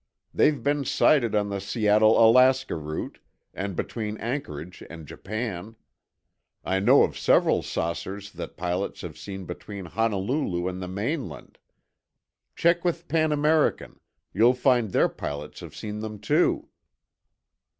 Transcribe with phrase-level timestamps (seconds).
[0.33, 3.19] They've been sighted on the Seattle Alaska route,
[3.53, 5.75] and between Anchorage and Japan.
[6.65, 11.59] I know of several saucers that pilots have seen between Honolulu and the mainland.
[12.55, 16.67] Check with Pan American—you'll find their pilots have seen them, too."